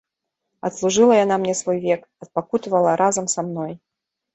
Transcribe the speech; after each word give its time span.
Адслужыла 0.69 1.19
яна 1.21 1.39
мне 1.43 1.55
свой 1.61 1.79
век, 1.85 2.01
адпакутавала 2.27 3.01
разам 3.07 3.25
са 3.39 3.51
мной. 3.51 3.83